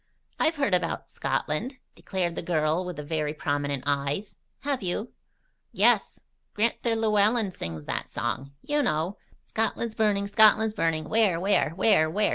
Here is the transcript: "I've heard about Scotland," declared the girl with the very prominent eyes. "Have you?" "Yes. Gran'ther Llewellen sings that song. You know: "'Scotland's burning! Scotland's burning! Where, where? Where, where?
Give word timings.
"I've 0.39 0.55
heard 0.55 0.73
about 0.73 1.11
Scotland," 1.11 1.77
declared 1.93 2.33
the 2.33 2.41
girl 2.41 2.83
with 2.83 2.95
the 2.95 3.03
very 3.03 3.35
prominent 3.35 3.83
eyes. 3.85 4.39
"Have 4.61 4.81
you?" 4.81 5.13
"Yes. 5.71 6.19
Gran'ther 6.55 6.95
Llewellen 6.95 7.51
sings 7.51 7.85
that 7.85 8.11
song. 8.11 8.51
You 8.63 8.81
know: 8.81 9.17
"'Scotland's 9.45 9.93
burning! 9.93 10.25
Scotland's 10.25 10.73
burning! 10.73 11.03
Where, 11.07 11.39
where? 11.39 11.69
Where, 11.75 12.09
where? 12.09 12.29